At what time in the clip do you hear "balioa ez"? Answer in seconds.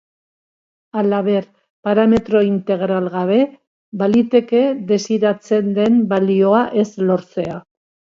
6.15-6.87